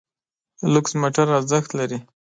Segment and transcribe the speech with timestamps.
[0.73, 1.99] لوکس موټر ارزښت لري.